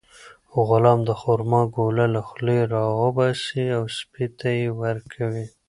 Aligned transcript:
غلام 0.67 0.99
د 1.09 1.11
خورما 1.19 1.61
ګوله 1.75 2.05
له 2.15 2.21
خولې 2.27 2.57
راوباسي 2.73 3.65
او 3.77 3.83
سپي 3.97 4.25
ته 4.39 4.49
یې 4.59 4.67
ورکوي. 4.81 5.45